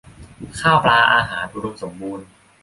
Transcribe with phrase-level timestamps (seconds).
[0.59, 2.25] ข้าวปลาอาหาร อุดมสมบูรณ์